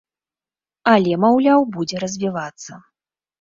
Але, 0.93 1.13
маўляў, 1.25 1.61
будзе 1.77 2.01
развівацца. 2.05 2.81